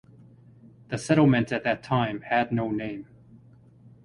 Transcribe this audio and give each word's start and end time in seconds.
The 0.87 0.97
settlement 0.97 1.51
at 1.51 1.63
that 1.63 1.83
time 1.83 2.21
had 2.21 2.51
no 2.51 2.71
name. 2.71 3.05